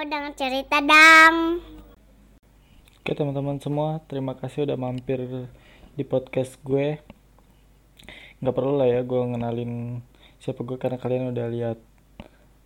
mau 0.00 0.08
dengar 0.08 0.32
cerita 0.32 0.80
dong. 0.80 1.60
Oke 3.04 3.12
teman-teman 3.12 3.60
semua, 3.60 4.00
terima 4.08 4.32
kasih 4.32 4.64
udah 4.64 4.80
mampir 4.80 5.20
di 5.92 6.08
podcast 6.08 6.56
gue. 6.64 7.04
Gak 8.40 8.56
perlu 8.56 8.80
lah 8.80 8.88
ya 8.88 9.04
gue 9.04 9.20
ngenalin 9.20 10.00
siapa 10.40 10.64
gue 10.64 10.80
karena 10.80 10.96
kalian 10.96 11.36
udah 11.36 11.46
lihat 11.52 11.78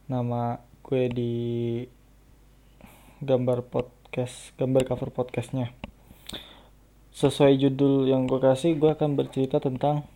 nama 0.07 0.63
gue 0.87 1.11
di 1.11 1.35
gambar 3.19 3.67
podcast, 3.67 4.55
gambar 4.55 4.87
cover 4.87 5.11
podcastnya. 5.11 5.75
Sesuai 7.19 7.59
judul 7.59 8.15
yang 8.15 8.31
gue 8.31 8.39
kasih, 8.39 8.79
gue 8.79 8.95
akan 8.95 9.19
bercerita 9.19 9.59
tentang 9.59 10.07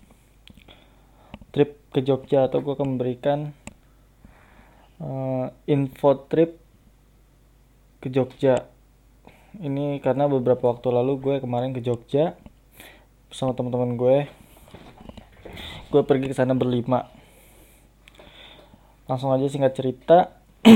trip 1.51 1.83
ke 1.91 1.99
Jogja 1.99 2.47
atau 2.47 2.63
gue 2.63 2.79
akan 2.79 2.95
memberikan 2.95 3.51
uh, 5.03 5.51
info 5.67 6.15
trip 6.31 6.68
ke 7.99 8.09
Jogja. 8.15 8.71
Ini 9.59 9.99
karena 9.99 10.31
beberapa 10.31 10.71
waktu 10.71 10.87
lalu 10.95 11.19
gue 11.19 11.35
kemarin 11.43 11.75
ke 11.75 11.83
Jogja 11.83 12.39
bersama 13.27 13.55
teman-teman 13.59 13.99
gue. 13.99 14.19
Gue 15.91 16.03
pergi 16.07 16.31
ke 16.31 16.35
sana 16.37 16.55
berlima. 16.55 17.11
Langsung 19.11 19.33
aja 19.35 19.49
singkat 19.49 19.75
cerita. 19.75 20.37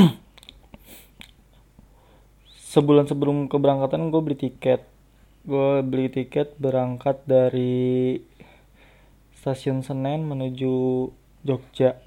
Sebulan 2.73 3.05
sebelum 3.07 3.47
keberangkatan 3.47 4.09
gue 4.09 4.21
beli 4.25 4.39
tiket. 4.49 4.83
Gue 5.45 5.85
beli 5.85 6.09
tiket 6.09 6.57
berangkat 6.57 7.23
dari 7.29 8.19
stasiun 9.37 9.85
Senen 9.85 10.25
menuju 10.27 11.07
Jogja. 11.45 12.01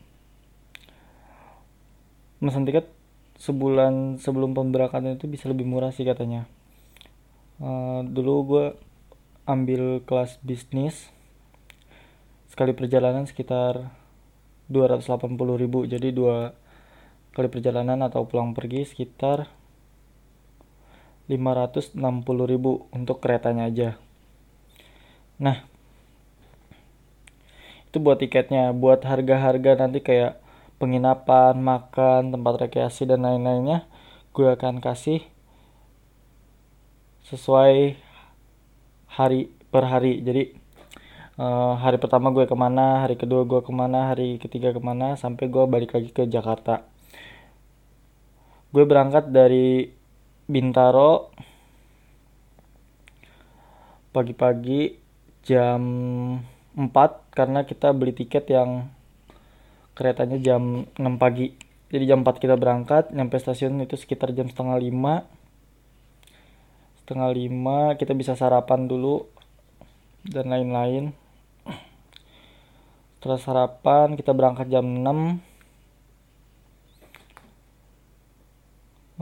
Mesin 2.42 2.66
tiket 2.66 2.95
sebulan 3.36 4.24
sebelum 4.24 4.56
pemberangkatan 4.56 5.20
itu 5.20 5.28
bisa 5.28 5.52
lebih 5.52 5.68
murah 5.68 5.92
sih 5.92 6.08
katanya. 6.08 6.48
Uh, 7.60 8.04
dulu 8.04 8.34
gue 8.48 8.66
ambil 9.48 10.02
kelas 10.04 10.42
bisnis 10.44 11.14
sekali 12.50 12.72
perjalanan 12.72 13.28
sekitar 13.28 13.92
280 14.72 15.36
ribu. 15.60 15.84
Jadi 15.86 16.16
dua 16.16 16.56
kali 17.36 17.52
perjalanan 17.52 18.00
atau 18.08 18.26
pulang 18.26 18.56
pergi 18.56 18.88
sekitar 18.88 19.52
560 21.28 22.00
ribu 22.48 22.88
untuk 22.96 23.20
keretanya 23.20 23.68
aja. 23.68 23.90
Nah 25.42 25.68
itu 27.92 27.98
buat 28.00 28.24
tiketnya. 28.24 28.72
Buat 28.72 29.04
harga-harga 29.04 29.86
nanti 29.86 30.00
kayak 30.00 30.45
penginapan 30.76 31.56
makan 31.56 32.36
tempat 32.36 32.68
rekreasi 32.68 33.08
dan 33.08 33.24
lain-lainnya 33.24 33.88
gue 34.36 34.48
akan 34.52 34.84
kasih 34.84 35.24
sesuai 37.26 37.96
hari 39.08 39.50
per 39.72 39.88
hari. 39.88 40.20
Jadi 40.20 40.44
uh, 41.40 41.80
hari 41.80 41.98
pertama 41.98 42.30
gue 42.36 42.44
ke 42.44 42.56
mana 42.56 43.08
hari 43.08 43.16
kedua 43.16 43.48
gue 43.48 43.64
ke 43.64 43.72
mana 43.72 44.12
hari 44.12 44.38
ketiga 44.38 44.76
ke 44.76 44.82
mana 44.84 45.16
sampai 45.16 45.48
gue 45.48 45.64
balik 45.66 45.96
lagi 45.96 46.12
ke 46.12 46.28
Jakarta. 46.28 46.84
Gue 48.76 48.84
berangkat 48.84 49.32
dari 49.32 49.88
Bintaro 50.46 51.32
pagi-pagi 54.12 54.96
jam 55.44 55.82
4 56.76 56.92
karena 57.32 57.64
kita 57.64 57.96
beli 57.96 58.12
tiket 58.16 58.52
yang 58.52 58.95
keretanya 59.96 60.38
jam 60.38 60.86
6 61.00 61.16
pagi. 61.18 61.56
Jadi 61.90 62.04
jam 62.06 62.22
4 62.22 62.44
kita 62.44 62.60
berangkat 62.60 63.16
nyampe 63.16 63.40
stasiun 63.40 63.80
itu 63.82 63.96
sekitar 63.96 64.36
jam 64.36 64.52
setengah 64.52 64.76
5 64.78 65.46
setengah 67.06 67.30
lima 67.38 67.94
kita 68.02 68.18
bisa 68.18 68.34
sarapan 68.34 68.90
dulu 68.90 69.30
dan 70.26 70.50
lain-lain. 70.50 71.14
Setelah 73.22 73.38
sarapan 73.38 74.18
kita 74.18 74.34
berangkat 74.34 74.74
jam 74.74 74.86
6 74.86 75.06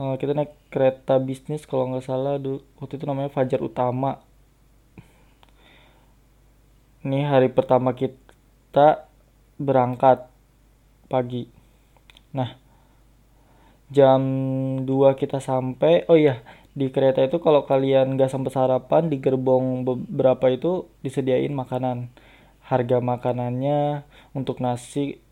eh, 0.00 0.14
kita 0.16 0.32
naik 0.32 0.56
kereta 0.72 1.20
bisnis 1.20 1.68
kalau 1.68 1.92
nggak 1.92 2.08
salah 2.08 2.40
waktu 2.80 2.94
itu 2.96 3.04
namanya 3.04 3.28
Fajar 3.28 3.60
Utama. 3.60 4.16
Ini 7.04 7.28
hari 7.28 7.52
pertama 7.52 7.92
kita 7.92 9.04
berangkat 9.60 10.33
pagi. 11.06 11.48
Nah 12.34 12.56
jam 13.92 14.22
2 14.82 14.88
kita 15.20 15.38
sampai 15.38 16.08
oh 16.08 16.18
iya 16.18 16.40
di 16.74 16.90
kereta 16.90 17.22
itu 17.22 17.38
kalau 17.38 17.62
kalian 17.70 18.18
gak 18.18 18.34
sempat 18.34 18.58
sarapan 18.58 19.06
di 19.06 19.22
gerbong 19.22 19.86
beberapa 19.86 20.50
itu 20.50 20.90
disediain 21.06 21.54
makanan. 21.54 22.10
Harga 22.64 22.98
makanannya 22.98 24.02
untuk 24.34 24.58
nasi 24.58 25.22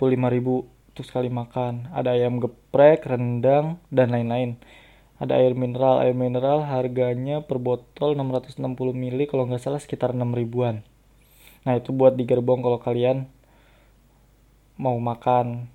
untuk 0.99 1.05
sekali 1.07 1.33
makan. 1.33 1.91
Ada 1.91 2.15
ayam 2.15 2.39
geprek 2.39 3.09
rendang 3.09 3.81
dan 3.89 4.13
lain-lain. 4.13 4.61
Ada 5.19 5.41
air 5.41 5.57
mineral. 5.59 6.05
Air 6.05 6.15
mineral 6.15 6.63
harganya 6.63 7.43
per 7.43 7.59
botol 7.59 8.15
660 8.15 8.63
ml 8.95 9.21
kalau 9.27 9.51
nggak 9.51 9.65
salah 9.65 9.83
sekitar 9.83 10.15
6 10.15 10.23
ribuan. 10.37 10.87
Nah 11.67 11.75
itu 11.75 11.91
buat 11.91 12.15
di 12.15 12.23
gerbong 12.29 12.63
kalau 12.63 12.79
kalian 12.79 13.27
mau 14.79 14.97
makan. 14.97 15.67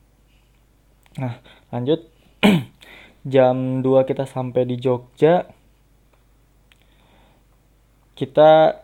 Nah 1.19 1.37
lanjut. 1.69 2.07
Jam 3.33 3.83
2 3.83 4.09
kita 4.09 4.23
sampai 4.23 4.63
di 4.65 4.79
Jogja. 4.79 5.47
Kita 8.15 8.79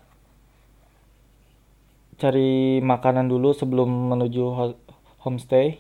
cari 2.20 2.84
makanan 2.84 3.32
dulu 3.32 3.56
sebelum 3.56 3.88
menuju 4.12 4.44
homestay. 5.24 5.80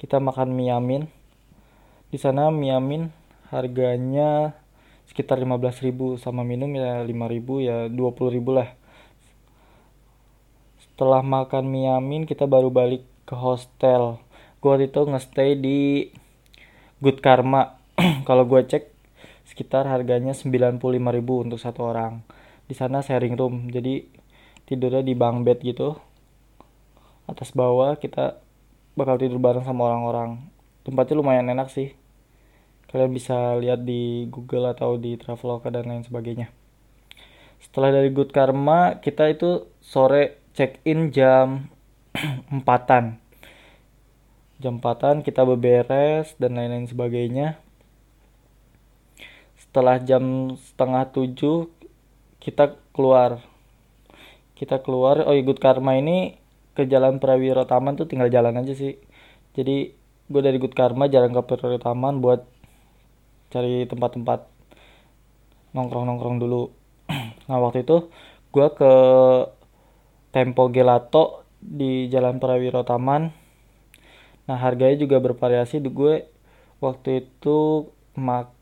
Kita 0.00 0.20
makan 0.20 0.56
mie 0.56 0.72
amin. 0.72 1.02
Di 2.08 2.16
sana 2.16 2.48
mie 2.48 2.72
amin 2.72 3.12
harganya 3.52 4.56
sekitar 5.04 5.36
15.000 5.38 6.16
sama 6.16 6.42
minum 6.42 6.72
ya 6.72 7.04
5.000 7.04 7.68
ya 7.68 7.76
20.000 7.92 8.56
lah. 8.56 8.68
Setelah 10.80 11.20
makan 11.20 11.64
mie 11.68 11.92
amin 11.92 12.22
kita 12.24 12.48
baru 12.48 12.72
balik 12.72 13.13
ke 13.24 13.34
hostel. 13.36 14.20
Gua 14.60 14.80
itu 14.80 15.04
ngestay 15.04 15.56
di 15.60 16.08
Good 17.04 17.20
Karma. 17.20 17.76
Kalau 18.28 18.48
gue 18.48 18.64
cek 18.64 18.88
sekitar 19.44 19.84
harganya 19.84 20.32
95.000 20.32 20.80
untuk 21.20 21.60
satu 21.60 21.84
orang. 21.84 22.24
Di 22.64 22.72
sana 22.72 23.04
sharing 23.04 23.36
room 23.36 23.68
jadi 23.68 24.08
tidurnya 24.64 25.04
di 25.04 25.12
bang 25.12 25.44
bed 25.44 25.60
gitu. 25.60 26.00
Atas 27.28 27.52
bawah 27.52 28.00
kita 28.00 28.40
bakal 28.96 29.20
tidur 29.20 29.36
bareng 29.36 29.68
sama 29.68 29.92
orang-orang. 29.92 30.40
Tempatnya 30.84 31.20
lumayan 31.20 31.48
enak 31.52 31.68
sih. 31.68 31.92
Kalian 32.88 33.12
bisa 33.12 33.58
lihat 33.60 33.82
di 33.84 34.30
Google 34.30 34.70
atau 34.70 34.96
di 34.96 35.18
Traveloka 35.20 35.68
dan 35.68 35.90
lain 35.90 36.06
sebagainya. 36.06 36.48
Setelah 37.60 38.00
dari 38.00 38.12
Good 38.12 38.30
Karma 38.32 39.02
kita 39.02 39.28
itu 39.28 39.68
sore 39.82 40.40
check 40.54 40.80
in 40.86 41.10
jam 41.10 41.73
empatan. 42.52 43.18
Jam 44.62 44.78
empatan 44.78 45.20
kita 45.20 45.42
beberes 45.44 46.32
dan 46.38 46.56
lain-lain 46.56 46.88
sebagainya. 46.88 47.58
Setelah 49.58 49.98
jam 50.00 50.54
setengah 50.54 51.10
tujuh 51.10 51.68
kita 52.38 52.78
keluar. 52.94 53.42
Kita 54.54 54.78
keluar 54.80 55.26
oh 55.26 55.34
Good 55.34 55.58
Karma 55.58 55.98
ini 55.98 56.38
ke 56.78 56.86
jalan 56.86 57.18
Prawiro 57.18 57.66
Taman 57.66 57.98
tuh 57.98 58.06
tinggal 58.06 58.30
jalan 58.30 58.54
aja 58.54 58.72
sih. 58.72 58.96
Jadi 59.54 59.92
gue 60.30 60.40
dari 60.40 60.56
Good 60.62 60.78
Karma 60.78 61.10
jalan 61.10 61.34
ke 61.34 61.40
Prawiro 61.42 61.82
Taman 61.82 62.22
buat 62.22 62.46
cari 63.50 63.86
tempat-tempat 63.90 64.46
nongkrong-nongkrong 65.74 66.38
dulu. 66.38 66.70
Nah 67.44 67.60
waktu 67.60 67.84
itu 67.84 68.08
gue 68.56 68.66
ke 68.72 68.92
Tempo 70.32 70.72
Gelato 70.72 71.43
di 71.64 72.12
Jalan 72.12 72.36
Prawiro 72.36 72.84
Taman. 72.84 73.32
Nah 74.44 74.56
harganya 74.60 75.00
juga 75.00 75.16
bervariasi. 75.24 75.80
Gue 75.88 76.28
waktu 76.84 77.24
itu 77.24 77.88
mak 78.14 78.52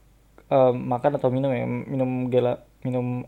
uh, 0.49 0.70
makan 0.70 1.19
atau 1.19 1.28
minum 1.34 1.50
ya 1.50 1.66
minum 1.66 2.31
gela 2.31 2.62
minum 2.87 3.26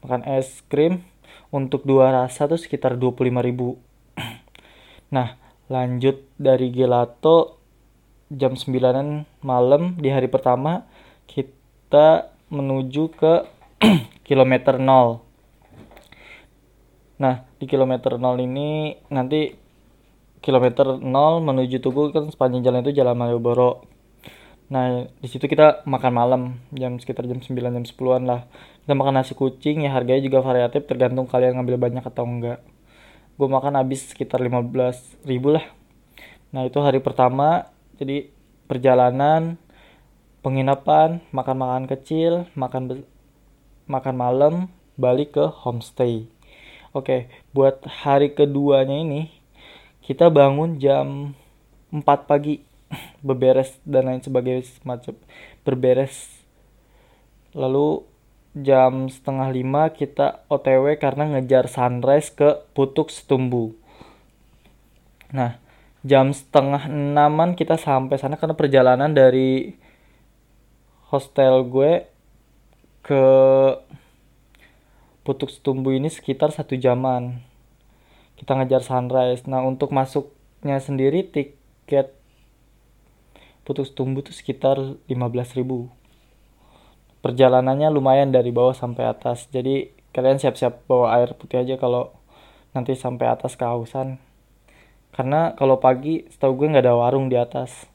makan 0.00 0.24
es 0.24 0.64
krim 0.72 1.04
untuk 1.52 1.84
dua 1.84 2.14
rasa 2.14 2.48
tuh 2.48 2.56
sekitar 2.56 2.96
25.000 2.96 3.30
nah 5.14 5.36
lanjut 5.68 6.24
dari 6.40 6.72
gelato 6.72 7.60
jam 8.30 8.54
9 8.54 9.44
malam 9.44 9.98
di 9.98 10.08
hari 10.08 10.30
pertama 10.30 10.86
kita 11.26 12.32
menuju 12.50 13.12
ke 13.14 13.32
kilometer 14.26 14.78
0 14.80 15.29
nah 17.20 17.44
di 17.60 17.68
kilometer 17.68 18.16
0 18.16 18.40
ini 18.40 18.96
nanti 19.12 19.52
kilometer 20.40 20.96
0 20.96 21.04
menuju 21.44 21.78
Tugu 21.84 22.10
kan 22.10 22.26
sepanjang 22.32 22.64
jalan 22.64 22.80
itu 22.80 22.96
jalan 22.96 23.14
Malioboro. 23.14 23.84
Nah 24.72 25.04
di 25.04 25.28
situ 25.28 25.44
kita 25.44 25.84
makan 25.84 26.12
malam 26.16 26.42
jam 26.72 26.96
sekitar 26.96 27.28
jam 27.28 27.44
9 27.44 27.52
jam 27.60 27.84
10-an 27.84 28.24
lah. 28.24 28.40
Kita 28.82 28.96
makan 28.96 29.20
nasi 29.20 29.36
kucing 29.36 29.84
ya 29.84 29.92
harganya 29.92 30.24
juga 30.24 30.40
variatif 30.40 30.88
tergantung 30.88 31.28
kalian 31.28 31.60
ngambil 31.60 31.76
banyak 31.76 32.04
atau 32.08 32.24
enggak. 32.24 32.64
Gue 33.36 33.48
makan 33.48 33.76
habis 33.76 34.08
sekitar 34.08 34.40
15 34.40 34.72
ribu 35.28 35.52
lah. 35.60 35.64
Nah 36.56 36.64
itu 36.64 36.80
hari 36.80 37.04
pertama 37.04 37.68
jadi 38.00 38.32
perjalanan 38.64 39.60
penginapan 40.40 41.20
makan-makan 41.36 41.84
kecil 41.84 42.48
makan 42.56 43.04
makan 43.84 44.14
malam 44.16 44.54
balik 44.96 45.36
ke 45.36 45.44
homestay 45.44 46.24
oke 46.94 47.30
buat 47.54 47.82
hari 47.86 48.32
keduanya 48.34 49.00
ini 49.00 49.40
kita 50.10 50.26
bangun 50.26 50.82
jam 50.82 51.38
4 51.94 52.02
pagi. 52.26 52.66
Beberes 53.26 53.78
dan 53.86 54.10
lain 54.10 54.18
sebagainya 54.18 54.66
semacam 54.66 55.14
berberes. 55.62 56.42
Lalu 57.54 58.02
jam 58.58 59.06
setengah 59.06 59.54
lima 59.54 59.94
kita 59.94 60.42
otw 60.50 60.90
karena 60.98 61.38
ngejar 61.38 61.70
sunrise 61.70 62.34
ke 62.34 62.66
putuk 62.74 63.14
setumbu. 63.14 63.78
Nah 65.30 65.62
jam 66.02 66.34
setengah 66.34 66.90
enaman 66.90 67.54
kita 67.54 67.78
sampai 67.78 68.18
sana 68.18 68.34
karena 68.34 68.58
perjalanan 68.58 69.14
dari 69.14 69.78
hostel 71.14 71.62
gue 71.70 72.10
ke 73.06 73.24
putuk 75.30 75.54
setumbu 75.54 75.94
ini 75.94 76.10
sekitar 76.10 76.50
satu 76.50 76.74
jaman. 76.74 77.38
Kita 78.34 78.58
ngejar 78.58 78.82
sunrise. 78.82 79.46
Nah 79.46 79.62
untuk 79.62 79.94
masuknya 79.94 80.82
sendiri 80.82 81.22
tiket 81.22 82.18
putus 83.62 83.94
tumbuh 83.94 84.26
tuh 84.26 84.34
sekitar 84.34 84.98
15.000 85.06 86.00
perjalanannya 87.20 87.88
lumayan 87.92 88.34
dari 88.34 88.50
bawah 88.50 88.74
sampai 88.74 89.06
atas. 89.06 89.46
Jadi 89.54 89.92
kalian 90.10 90.40
siap-siap 90.42 90.88
bawa 90.90 91.14
air 91.20 91.36
putih 91.36 91.62
aja 91.62 91.78
kalau 91.78 92.10
nanti 92.74 92.96
sampai 92.96 93.30
atas 93.30 93.54
kehausan. 93.54 94.18
Karena 95.14 95.54
kalau 95.54 95.78
pagi 95.78 96.26
setahu 96.32 96.58
gue 96.64 96.66
nggak 96.74 96.84
ada 96.90 96.96
warung 96.96 97.28
di 97.28 97.36
atas. 97.36 97.86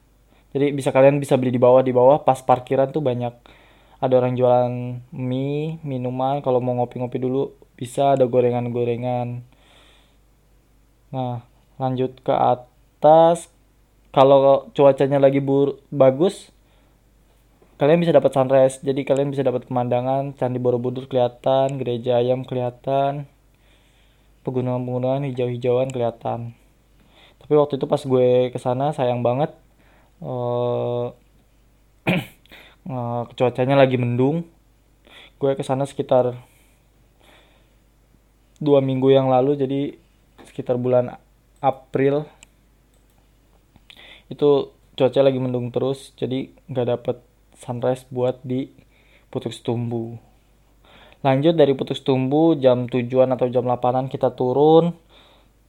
Jadi 0.56 0.72
bisa 0.72 0.94
kalian 0.94 1.20
bisa 1.20 1.36
beli 1.36 1.52
di 1.52 1.60
bawah. 1.60 1.84
Di 1.84 1.92
bawah 1.92 2.22
pas 2.24 2.40
parkiran 2.40 2.88
tuh 2.94 3.04
banyak 3.04 3.34
ada 3.96 4.14
orang 4.20 4.36
jualan 4.36 5.00
mie 5.12 5.80
minuman 5.80 6.44
kalau 6.44 6.60
mau 6.60 6.76
ngopi-ngopi 6.76 7.16
dulu 7.16 7.56
bisa 7.76 8.16
ada 8.16 8.28
gorengan-gorengan. 8.28 9.44
Nah 11.12 11.44
lanjut 11.80 12.20
ke 12.20 12.32
atas. 12.32 13.48
Kalau 14.12 14.72
cuacanya 14.72 15.20
lagi 15.20 15.44
bur 15.44 15.76
bagus 15.92 16.48
kalian 17.76 18.00
bisa 18.00 18.16
dapat 18.16 18.32
sunrise. 18.32 18.80
Jadi 18.80 19.04
kalian 19.04 19.28
bisa 19.32 19.44
dapat 19.44 19.68
pemandangan 19.68 20.32
candi 20.36 20.56
borobudur 20.56 21.08
kelihatan 21.08 21.76
gereja 21.76 22.20
ayam 22.20 22.44
kelihatan 22.44 23.28
pegunungan-pegunungan 24.44 25.26
hijau-hijauan 25.32 25.92
kelihatan. 25.92 26.56
Tapi 27.42 27.52
waktu 27.58 27.76
itu 27.76 27.86
pas 27.90 28.00
gue 28.00 28.50
ke 28.50 28.58
sana 28.58 28.94
sayang 28.96 29.20
banget 29.20 29.52
uh, 30.22 31.12
uh, 32.86 33.28
cuacanya 33.34 33.76
lagi 33.78 33.98
mendung. 34.00 34.46
Gue 35.36 35.52
ke 35.52 35.62
sana 35.66 35.84
sekitar 35.84 36.38
dua 38.56 38.80
minggu 38.80 39.12
yang 39.12 39.28
lalu 39.28 39.58
jadi 39.58 39.80
sekitar 40.48 40.80
bulan 40.80 41.18
April. 41.60 42.24
Itu 44.32 44.74
cuaca 44.96 45.20
lagi 45.20 45.38
mendung 45.42 45.70
terus 45.70 46.16
jadi 46.16 46.50
nggak 46.72 46.86
dapet 46.88 47.16
sunrise 47.60 48.08
buat 48.08 48.40
di 48.42 48.72
Putuk 49.28 49.52
Setumbu 49.52 50.16
lanjut 51.26 51.58
dari 51.58 51.74
Putuk 51.74 51.98
Setumbu 51.98 52.54
jam 52.54 52.86
tujuan 52.86 53.34
atau 53.34 53.50
jam 53.50 53.66
8an 53.66 54.06
kita 54.06 54.30
turun. 54.38 54.94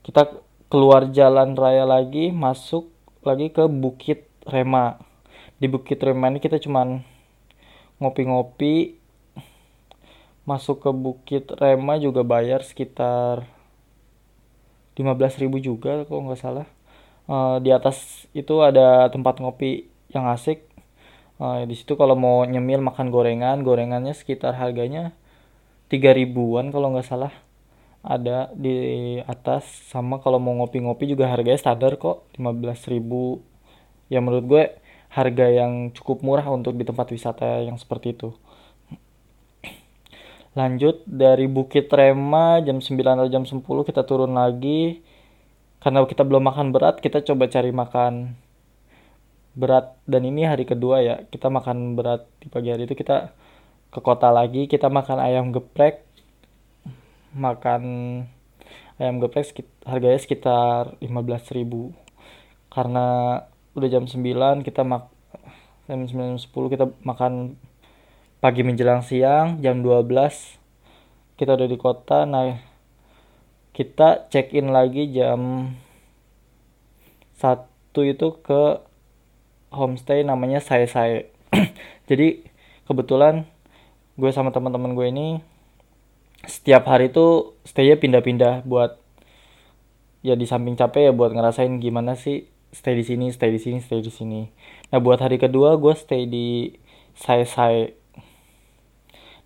Kita 0.06 0.30
keluar 0.70 1.10
jalan 1.10 1.58
raya 1.58 1.84
lagi 1.84 2.30
masuk 2.30 2.94
lagi 3.26 3.50
ke 3.50 3.66
Bukit 3.66 4.30
Rema 4.46 5.07
di 5.58 5.66
Bukit 5.66 5.98
Rema 5.98 6.30
ini 6.30 6.38
kita 6.38 6.62
cuman 6.62 7.02
ngopi-ngopi 7.98 9.02
masuk 10.46 10.86
ke 10.86 10.90
Bukit 10.94 11.50
Rema 11.58 11.98
juga 11.98 12.22
bayar 12.22 12.62
sekitar 12.62 13.50
15.000 14.94 15.50
juga 15.62 16.06
kalau 16.06 16.30
nggak 16.30 16.42
salah. 16.42 16.68
Uh, 17.28 17.60
di 17.60 17.76
atas 17.76 18.26
itu 18.32 18.64
ada 18.64 19.12
tempat 19.12 19.38
ngopi 19.44 19.90
yang 20.14 20.30
asik. 20.32 20.64
Uh, 21.38 21.68
di 21.70 21.76
situ 21.78 21.94
kalau 21.94 22.18
mau 22.18 22.42
nyemil 22.48 22.82
makan 22.82 23.14
gorengan 23.14 23.62
gorengannya 23.62 24.18
sekitar 24.18 24.58
harganya 24.58 25.14
tiga 25.92 26.14
ribuan 26.16 26.74
kalau 26.74 26.94
nggak 26.94 27.06
salah. 27.06 27.34
Ada 28.06 28.54
di 28.56 29.20
atas 29.26 29.68
sama 29.92 30.24
kalau 30.24 30.40
mau 30.40 30.56
ngopi-ngopi 30.64 31.12
juga 31.12 31.28
harganya 31.28 31.60
standar 31.60 32.00
kok 32.00 32.30
15.000 32.40 33.04
ya 34.08 34.24
menurut 34.24 34.46
gue 34.48 34.64
harga 35.18 35.50
yang 35.50 35.90
cukup 35.98 36.22
murah 36.22 36.46
untuk 36.54 36.78
di 36.78 36.86
tempat 36.86 37.10
wisata 37.10 37.66
yang 37.66 37.82
seperti 37.82 38.14
itu. 38.14 38.38
Lanjut 40.54 41.02
dari 41.10 41.50
Bukit 41.50 41.90
Rema 41.90 42.62
jam 42.62 42.78
9 42.78 42.94
atau 43.02 43.30
jam 43.30 43.44
10 43.46 43.62
kita 43.62 44.06
turun 44.06 44.38
lagi. 44.38 45.02
Karena 45.82 46.06
kita 46.06 46.26
belum 46.26 46.46
makan 46.46 46.74
berat 46.74 47.02
kita 47.02 47.26
coba 47.26 47.50
cari 47.50 47.74
makan 47.74 48.38
berat. 49.58 49.98
Dan 50.06 50.30
ini 50.30 50.46
hari 50.46 50.70
kedua 50.70 51.02
ya 51.02 51.26
kita 51.30 51.50
makan 51.50 51.98
berat 51.98 52.30
di 52.38 52.50
pagi 52.54 52.70
hari 52.70 52.86
itu. 52.86 52.94
Kita 52.94 53.34
ke 53.90 54.00
kota 54.02 54.30
lagi 54.30 54.70
kita 54.70 54.90
makan 54.90 55.18
ayam 55.18 55.50
geprek. 55.50 56.06
Makan 57.38 57.82
ayam 58.98 59.18
geprek 59.22 59.54
harganya 59.86 60.18
sekitar 60.18 60.98
15.000 61.02 61.94
karena 62.74 63.08
udah 63.78 63.90
jam 63.94 64.10
9 64.10 64.66
kita 64.66 64.82
mak 64.82 65.14
jam 65.86 66.02
9 66.02 66.42
10 66.42 66.74
kita 66.74 66.90
makan 67.06 67.62
pagi 68.42 68.66
menjelang 68.66 69.06
siang 69.06 69.62
jam 69.62 69.86
12 69.86 70.10
kita 71.38 71.54
udah 71.54 71.68
di 71.70 71.78
kota. 71.78 72.26
Nah 72.26 72.58
kita 73.78 74.26
check 74.34 74.58
in 74.58 74.74
lagi 74.74 75.14
jam 75.14 75.72
satu 77.38 78.02
itu 78.02 78.42
ke 78.42 78.82
homestay 79.70 80.26
namanya 80.26 80.58
saya 80.58 80.90
saya 80.90 81.30
jadi 82.10 82.42
kebetulan 82.90 83.46
gue 84.18 84.34
sama 84.34 84.50
teman-teman 84.50 84.98
gue 84.98 85.08
ini 85.14 85.28
setiap 86.50 86.90
hari 86.90 87.14
itu 87.14 87.54
staynya 87.62 88.02
pindah-pindah 88.02 88.66
buat 88.66 88.98
ya 90.26 90.34
di 90.34 90.50
samping 90.50 90.74
capek 90.74 91.10
ya 91.10 91.14
buat 91.14 91.30
ngerasain 91.38 91.78
gimana 91.78 92.18
sih 92.18 92.50
stay 92.72 93.00
di 93.00 93.04
sini 93.06 93.32
stay 93.32 93.52
di 93.54 93.60
sini 93.62 93.80
stay 93.80 94.04
di 94.04 94.12
sini. 94.12 94.42
Nah 94.92 95.00
buat 95.00 95.20
hari 95.24 95.40
kedua 95.40 95.80
gue 95.80 95.94
stay 95.96 96.28
di 96.28 96.76
saya 97.16 97.48
saya 97.48 97.92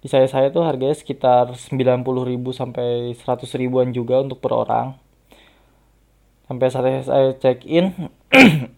di 0.01 0.07
saya 0.09 0.25
saya 0.25 0.49
tuh 0.49 0.65
harganya 0.65 0.97
sekitar 0.97 1.53
90.000 1.53 2.01
sampai 2.57 3.13
100 3.13 3.61
ribuan 3.61 3.93
juga 3.93 4.25
untuk 4.25 4.41
per 4.41 4.51
orang. 4.57 4.97
Sampai 6.49 6.67
saya 6.73 6.99
saya 7.05 7.29
check 7.37 7.63
in 7.69 7.93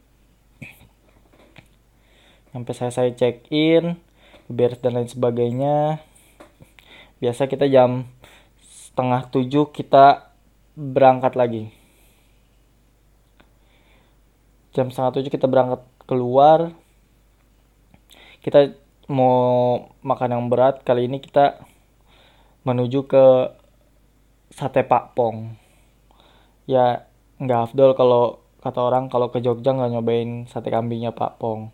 sampai 2.52 2.74
saya 2.76 2.92
saya 2.92 3.12
check 3.16 3.48
in 3.50 3.96
beres 4.52 4.84
dan 4.84 5.00
lain 5.00 5.08
sebagainya. 5.08 6.04
Biasa 7.24 7.48
kita 7.48 7.72
jam 7.72 8.12
setengah 8.60 9.32
tujuh 9.32 9.72
kita 9.72 10.36
berangkat 10.76 11.40
lagi 11.40 11.83
jam 14.74 14.90
setengah 14.90 15.22
tujuh 15.22 15.32
kita 15.32 15.46
berangkat 15.46 15.82
keluar. 16.10 16.74
Kita 18.44 18.74
mau 19.08 19.80
makan 20.04 20.30
yang 20.36 20.46
berat 20.52 20.84
kali 20.84 21.08
ini 21.08 21.22
kita 21.24 21.64
menuju 22.68 23.06
ke 23.08 23.26
sate 24.52 24.84
Pak 24.84 25.14
Pong. 25.16 25.56
Ya 26.66 27.08
nggak 27.40 27.72
afdol 27.72 27.96
kalau 27.96 28.24
kata 28.64 28.80
orang 28.80 29.08
kalau 29.12 29.30
ke 29.32 29.40
Jogja 29.44 29.76
nggak 29.76 29.92
nyobain 29.94 30.50
sate 30.50 30.74
kambingnya 30.74 31.16
Pak 31.16 31.40
Pong. 31.40 31.72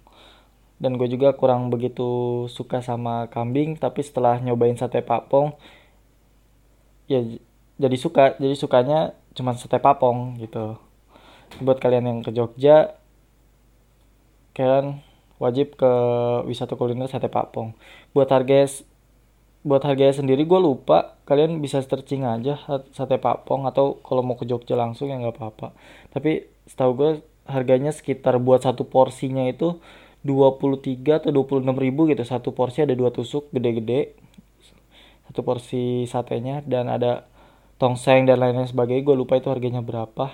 Dan 0.80 0.96
gue 0.96 1.12
juga 1.12 1.36
kurang 1.36 1.68
begitu 1.74 2.46
suka 2.48 2.80
sama 2.80 3.28
kambing 3.28 3.76
tapi 3.76 4.00
setelah 4.04 4.40
nyobain 4.40 4.80
sate 4.80 5.04
Pak 5.04 5.28
Pong 5.32 5.56
ya 7.10 7.26
jadi 7.82 7.98
suka 7.98 8.38
jadi 8.38 8.54
sukanya 8.54 9.18
cuma 9.34 9.58
sate 9.58 9.82
papong 9.82 10.38
gitu 10.38 10.78
buat 11.58 11.82
kalian 11.82 12.06
yang 12.06 12.20
ke 12.22 12.32
Jogja 12.32 12.94
kalian 14.54 15.02
wajib 15.42 15.74
ke 15.80 15.92
wisata 16.46 16.76
kuliner 16.78 17.10
sate 17.10 17.32
papong 17.32 17.74
buat 18.14 18.28
harga 18.30 18.86
buat 19.60 19.84
harganya 19.84 20.16
sendiri 20.16 20.48
gue 20.48 20.60
lupa 20.60 21.20
kalian 21.28 21.60
bisa 21.60 21.84
searching 21.84 22.24
aja 22.24 22.56
sate 22.96 23.20
papong 23.20 23.68
atau 23.68 24.00
kalau 24.08 24.24
mau 24.24 24.40
ke 24.40 24.48
Jogja 24.48 24.80
langsung 24.80 25.12
ya 25.12 25.20
nggak 25.20 25.36
apa-apa. 25.36 25.76
Tapi 26.16 26.48
setahu 26.64 26.92
gue 26.96 27.12
harganya 27.44 27.92
sekitar 27.92 28.40
buat 28.40 28.64
satu 28.64 28.88
porsinya 28.88 29.44
itu 29.46 29.78
23 30.24 31.22
atau 31.22 31.30
26 31.32 31.76
ribu 31.76 32.08
gitu. 32.08 32.24
Satu 32.24 32.56
porsi 32.56 32.88
ada 32.88 32.96
dua 32.96 33.12
tusuk 33.12 33.52
gede-gede. 33.52 34.16
Satu 35.28 35.44
porsi 35.44 36.08
satenya 36.08 36.64
dan 36.64 36.88
ada 36.88 37.28
tongseng 37.78 38.26
dan 38.32 38.40
lain-lain 38.40 38.66
sebagainya. 38.66 39.04
Gue 39.04 39.16
lupa 39.20 39.36
itu 39.36 39.52
harganya 39.52 39.84
berapa 39.84 40.34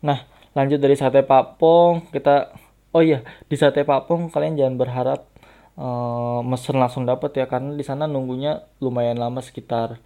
nah 0.00 0.24
lanjut 0.56 0.80
dari 0.80 0.96
sate 0.96 1.22
papong 1.22 2.08
kita 2.10 2.56
oh 2.96 3.02
iya 3.04 3.22
di 3.46 3.56
sate 3.56 3.84
papong 3.86 4.32
kalian 4.32 4.56
jangan 4.56 4.76
berharap 4.80 5.20
uh, 5.78 6.40
mesen 6.42 6.80
langsung 6.80 7.04
dapat 7.06 7.36
ya 7.36 7.46
karena 7.46 7.76
di 7.76 7.84
sana 7.86 8.08
nunggunya 8.10 8.64
lumayan 8.82 9.20
lama 9.20 9.44
sekitar 9.44 10.00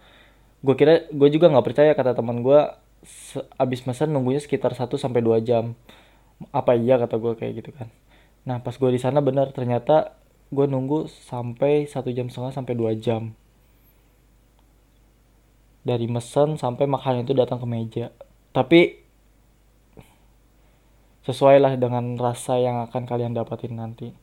gue 0.65 0.75
kira 0.77 1.05
gue 1.09 1.29
juga 1.29 1.49
nggak 1.49 1.65
percaya 1.65 1.91
kata 1.93 2.17
teman 2.17 2.41
gue 2.41 2.59
abis 3.61 3.85
mesen 3.85 4.11
nunggunya 4.11 4.41
sekitar 4.41 4.73
1 4.73 4.89
sampai 4.97 5.21
dua 5.21 5.37
jam. 5.39 5.77
Apa 6.51 6.75
iya 6.75 6.97
kata 6.99 7.15
gue 7.21 7.33
kayak 7.37 7.53
gitu 7.63 7.71
kan. 7.75 7.87
Nah 8.43 8.59
pas 8.61 8.75
gue 8.75 8.89
di 8.91 9.01
sana 9.01 9.21
bener 9.21 9.53
ternyata 9.53 10.17
gue 10.53 10.65
nunggu 10.65 11.09
sampai 11.09 11.89
satu 11.89 12.09
jam 12.13 12.27
setengah 12.29 12.53
sampai 12.53 12.73
dua 12.73 12.91
jam. 12.97 13.33
Dari 15.85 16.09
mesen 16.09 16.57
sampai 16.57 16.89
makanan 16.89 17.29
itu 17.29 17.37
datang 17.37 17.61
ke 17.61 17.67
meja. 17.69 18.05
Tapi 18.49 19.04
sesuai 21.25 21.57
lah 21.57 21.73
dengan 21.75 22.15
rasa 22.21 22.61
yang 22.61 22.85
akan 22.85 23.09
kalian 23.09 23.33
dapatin 23.33 23.75
nanti. 23.75 24.13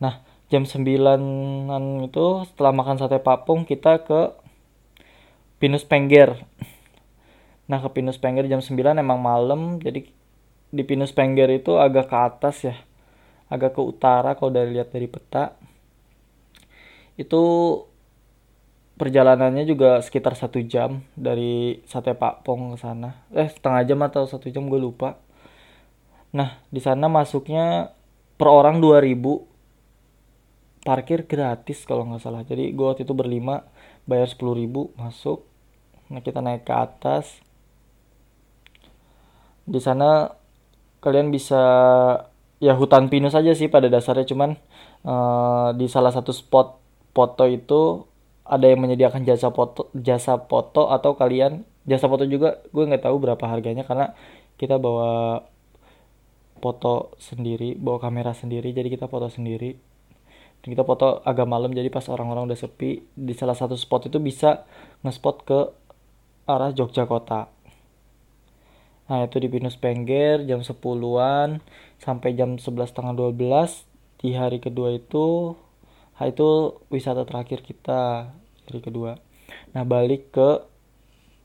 Nah 0.00 0.24
jam 0.48 0.64
sembilanan 0.64 2.08
itu 2.08 2.48
setelah 2.48 2.72
makan 2.72 2.96
sate 2.96 3.20
papung 3.20 3.68
kita 3.68 4.00
ke 4.02 4.32
Pinus 5.60 5.84
Pengger. 5.84 6.40
Nah 7.68 7.78
ke 7.84 7.88
Pinus 7.92 8.16
Pengger 8.16 8.48
jam 8.48 8.64
9 8.64 8.72
emang 8.96 9.20
malam 9.20 9.76
jadi 9.76 10.08
di 10.72 10.82
Pinus 10.88 11.12
Pengger 11.12 11.52
itu 11.52 11.76
agak 11.76 12.08
ke 12.08 12.16
atas 12.16 12.56
ya 12.64 12.76
agak 13.48 13.76
ke 13.76 13.82
utara 13.84 14.36
kalau 14.36 14.52
dari 14.52 14.72
lihat 14.72 14.88
dari 14.92 15.08
peta. 15.08 15.56
Itu 17.20 17.42
perjalanannya 18.96 19.68
juga 19.68 20.00
sekitar 20.00 20.32
satu 20.32 20.64
jam 20.64 21.04
dari 21.12 21.82
sate 21.84 22.16
Pak 22.16 22.44
ke 22.44 22.78
sana. 22.80 23.20
Eh 23.32 23.48
setengah 23.48 23.82
jam 23.84 24.00
atau 24.04 24.24
satu 24.24 24.48
jam 24.48 24.64
gue 24.68 24.80
lupa 24.80 25.20
nah 26.28 26.60
di 26.68 26.80
sana 26.82 27.08
masuknya 27.08 27.96
per 28.38 28.48
orang 28.48 28.78
2000 28.78 29.48
parkir 30.88 31.28
gratis 31.28 31.84
kalau 31.84 32.08
nggak 32.08 32.22
salah. 32.22 32.42
Jadi 32.46 32.72
gue 32.72 32.86
waktu 32.86 33.04
itu 33.04 33.12
berlima 33.12 33.66
bayar 34.08 34.30
10.000 34.30 34.96
masuk. 34.96 35.44
Nah 36.08 36.24
kita 36.24 36.40
naik 36.40 36.64
ke 36.64 36.72
atas. 36.72 37.42
Di 39.68 39.80
sana 39.84 40.32
kalian 41.04 41.28
bisa 41.28 41.60
ya 42.58 42.72
hutan 42.72 43.12
pinus 43.12 43.36
aja 43.36 43.52
sih 43.52 43.68
pada 43.68 43.92
dasarnya. 43.92 44.24
Cuman 44.24 44.56
uh, 45.04 45.76
di 45.76 45.84
salah 45.92 46.14
satu 46.14 46.32
spot 46.32 46.80
foto 47.12 47.44
itu 47.44 48.08
ada 48.48 48.64
yang 48.64 48.80
menyediakan 48.80 49.28
jasa 49.28 49.52
foto 49.52 49.92
jasa 49.92 50.40
foto 50.40 50.88
atau 50.88 51.12
kalian 51.18 51.68
jasa 51.84 52.08
foto 52.08 52.24
juga 52.24 52.64
gue 52.72 52.84
nggak 52.88 53.04
tahu 53.04 53.16
berapa 53.20 53.44
harganya 53.44 53.84
karena 53.84 54.16
kita 54.56 54.80
bawa 54.80 55.44
foto 56.58 57.14
sendiri 57.22 57.78
bawa 57.78 58.02
kamera 58.02 58.34
sendiri 58.34 58.74
jadi 58.74 58.90
kita 58.90 59.06
foto 59.06 59.30
sendiri. 59.30 59.78
Dan 60.58 60.74
kita 60.74 60.82
foto 60.82 61.22
agak 61.22 61.46
malam 61.46 61.70
jadi 61.70 61.86
pas 61.86 62.10
orang-orang 62.10 62.50
udah 62.50 62.58
sepi 62.58 63.06
di 63.14 63.32
salah 63.32 63.54
satu 63.54 63.78
spot 63.78 64.10
itu 64.10 64.18
bisa 64.18 64.66
ngespot 65.06 65.46
ke 65.46 65.60
arah 66.50 66.74
Jogja 66.74 67.06
kota. 67.06 67.46
Nah 69.08 69.24
itu 69.24 69.40
di 69.40 69.48
Pinus 69.48 69.78
Pengger 69.80 70.44
jam 70.44 70.60
10-an 70.60 71.64
sampai 71.96 72.34
jam 72.34 72.60
11 72.60 72.92
tengah 72.92 73.14
12 73.16 73.38
di 74.18 74.34
hari 74.34 74.58
kedua 74.58 74.98
itu 74.98 75.54
hari 76.18 76.34
itu 76.34 76.82
wisata 76.90 77.22
terakhir 77.22 77.62
kita 77.62 78.34
hari 78.66 78.80
kedua. 78.82 79.16
Nah 79.72 79.86
balik 79.86 80.34
ke 80.34 80.60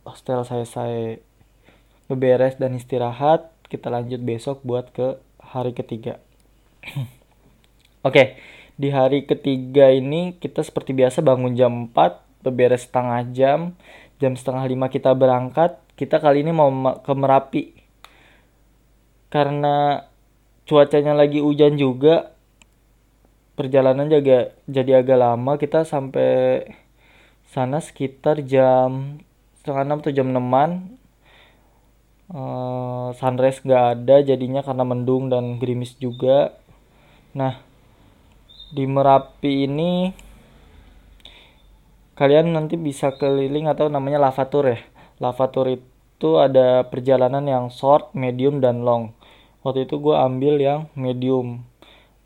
hostel 0.04 0.44
saya 0.44 0.68
saya 0.68 1.22
beberes 2.12 2.60
dan 2.60 2.76
istirahat 2.76 3.53
kita 3.68 3.92
lanjut 3.92 4.20
besok 4.24 4.64
buat 4.64 4.92
ke 4.92 5.20
hari 5.40 5.76
ketiga. 5.76 6.20
Oke, 6.88 7.08
okay, 8.04 8.28
di 8.76 8.90
hari 8.90 9.24
ketiga 9.30 9.94
ini 9.94 10.36
kita 10.40 10.66
seperti 10.66 10.98
biasa 10.98 11.22
bangun 11.22 11.54
jam 11.54 11.94
4, 11.94 12.44
beberes 12.44 12.90
setengah 12.90 13.22
jam, 13.32 13.60
jam 14.18 14.34
setengah 14.36 14.66
lima 14.68 14.90
kita 14.90 15.14
berangkat, 15.14 15.80
kita 15.94 16.18
kali 16.18 16.42
ini 16.42 16.52
mau 16.52 16.70
ke 17.00 17.14
Merapi. 17.14 17.64
Karena 19.30 20.06
cuacanya 20.66 21.14
lagi 21.14 21.42
hujan 21.42 21.78
juga 21.78 22.34
perjalanan 23.54 24.10
juga 24.10 24.54
jadi 24.66 25.06
agak 25.06 25.18
lama. 25.18 25.54
Kita 25.58 25.86
sampai 25.86 26.66
sana 27.50 27.78
sekitar 27.78 28.42
jam 28.42 29.22
setengah 29.62 29.84
enam 29.86 30.00
atau 30.02 30.12
jam 30.12 30.28
enaman 30.34 30.98
uh, 32.34 33.14
sunrise 33.16 33.62
nggak 33.64 33.86
ada 33.98 34.16
jadinya 34.26 34.66
karena 34.66 34.84
mendung 34.84 35.30
dan 35.30 35.62
gerimis 35.62 35.96
juga. 36.02 36.58
Nah 37.38 37.62
di 38.74 38.84
Merapi 38.90 39.70
ini 39.70 40.10
kalian 42.18 42.54
nanti 42.54 42.78
bisa 42.78 43.14
keliling 43.14 43.70
atau 43.70 43.88
namanya 43.90 44.18
lavatur 44.22 44.74
ya. 44.74 44.80
Lavatur 45.22 45.78
itu 45.78 46.30
ada 46.42 46.86
perjalanan 46.90 47.46
yang 47.46 47.66
short, 47.70 48.14
medium, 48.18 48.60
dan 48.60 48.82
long. 48.82 49.14
Waktu 49.64 49.88
itu 49.88 50.02
gue 50.02 50.16
ambil 50.18 50.60
yang 50.60 50.92
medium 50.98 51.64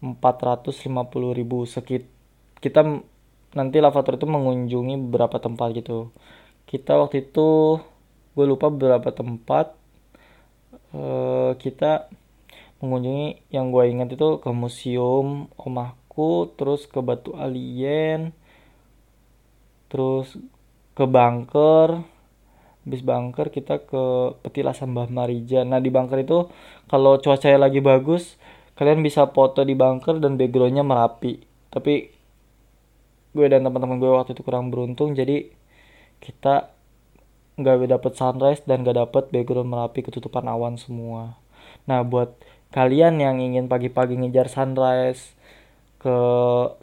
450 0.02 1.38
ribu. 1.38 1.68
Sekit 1.70 2.08
kita 2.60 2.84
nanti 3.54 3.78
lavatur 3.80 4.18
itu 4.18 4.28
mengunjungi 4.28 4.96
beberapa 5.08 5.38
tempat 5.38 5.78
gitu. 5.78 6.10
Kita 6.68 7.00
waktu 7.00 7.30
itu 7.30 7.80
gue 8.38 8.46
lupa 8.46 8.68
beberapa 8.70 9.10
tempat 9.14 9.77
uh, 10.94 11.56
kita 11.58 12.08
mengunjungi 12.84 13.50
yang 13.50 13.74
gue 13.74 13.84
ingat 13.90 14.14
itu 14.14 14.38
ke 14.38 14.50
museum 14.54 15.50
omahku 15.58 16.54
terus 16.54 16.86
ke 16.86 17.02
batu 17.02 17.34
alien 17.34 18.32
terus 19.90 20.36
ke 20.94 21.06
bunker. 21.08 22.04
Habis 22.88 23.04
bunker 23.04 23.52
kita 23.52 23.84
ke 23.84 24.04
petilasan 24.48 24.96
Mbah 24.96 25.12
Marijan 25.12 25.76
nah 25.76 25.84
di 25.84 25.92
bunker 25.92 26.24
itu 26.24 26.48
kalau 26.88 27.20
cuacanya 27.20 27.68
lagi 27.68 27.84
bagus 27.84 28.40
kalian 28.80 29.02
bisa 29.04 29.28
foto 29.28 29.66
di 29.66 29.76
bunker 29.76 30.22
dan 30.24 30.40
backgroundnya 30.40 30.86
merapi. 30.86 31.42
Tapi 31.68 31.94
gue 33.36 33.46
dan 33.52 33.66
teman-teman 33.66 34.00
gue 34.00 34.12
waktu 34.12 34.34
itu 34.34 34.42
kurang 34.42 34.74
beruntung 34.74 35.14
jadi 35.14 35.52
kita 36.18 36.77
nggak 37.58 37.90
dapet 37.90 38.14
sunrise 38.14 38.62
dan 38.70 38.86
nggak 38.86 38.98
dapet 38.98 39.24
background 39.34 39.70
merapi 39.70 40.06
ketutupan 40.06 40.46
awan 40.46 40.78
semua. 40.78 41.36
Nah 41.90 42.06
buat 42.06 42.38
kalian 42.72 43.18
yang 43.18 43.42
ingin 43.42 43.66
pagi-pagi 43.66 44.16
ngejar 44.20 44.48
sunrise 44.52 45.34
ke 45.98 46.18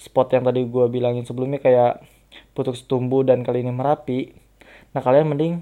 spot 0.02 0.35
yang 0.35 0.45
tadi 0.49 0.66
gue 0.66 0.87
bilangin 0.90 1.23
sebelumnya 1.23 1.62
kayak 1.62 2.02
Putuk 2.50 2.75
Setumbu 2.75 3.23
dan 3.23 3.47
kali 3.47 3.62
ini 3.62 3.71
Merapi 3.71 4.35
nah 4.90 5.02
kalian 5.02 5.31
mending 5.31 5.54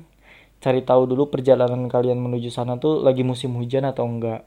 cari 0.62 0.81
tahu 0.85 1.09
dulu 1.09 1.28
perjalanan 1.33 1.88
kalian 1.90 2.21
menuju 2.21 2.49
sana 2.52 2.78
tuh 2.78 3.02
lagi 3.02 3.26
musim 3.26 3.52
hujan 3.59 3.83
atau 3.83 4.07
enggak. 4.07 4.47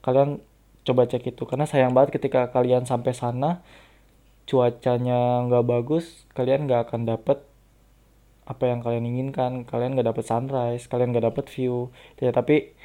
Kalian 0.00 0.40
coba 0.84 1.04
cek 1.08 1.36
itu 1.36 1.42
karena 1.48 1.68
sayang 1.68 1.92
banget 1.92 2.16
ketika 2.20 2.48
kalian 2.52 2.84
sampai 2.88 3.12
sana 3.16 3.60
cuacanya 4.44 5.44
nggak 5.48 5.64
bagus 5.64 6.28
kalian 6.36 6.68
nggak 6.68 6.88
akan 6.88 7.08
dapet 7.08 7.40
apa 8.44 8.68
yang 8.68 8.84
kalian 8.84 9.08
inginkan. 9.08 9.64
Kalian 9.64 9.96
nggak 9.96 10.08
dapet 10.12 10.24
sunrise 10.28 10.84
kalian 10.88 11.12
nggak 11.12 11.26
dapet 11.32 11.44
view. 11.52 11.92
Ya 12.20 12.30
tapi 12.32 12.76